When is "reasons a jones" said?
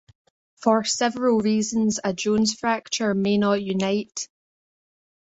1.41-2.55